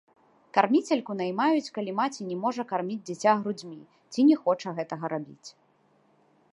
Карміцельку 0.57 1.11
наймаюць 1.19 1.73
калі 1.75 1.91
маці 1.99 2.21
не 2.29 2.37
можа 2.45 2.63
карміць 2.73 2.99
дзіця 3.11 3.31
грудзьмі 3.43 3.79
ці 4.11 4.21
не 4.31 4.35
хоча 4.45 4.69
гэтага 4.81 5.05
рабіць. 5.19 5.49